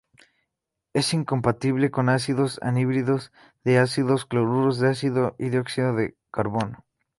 [0.93, 3.31] Es incompatible con ácidos, anhídridos
[3.63, 6.83] de ácidos, cloruros de ácidos y dióxido de carbono.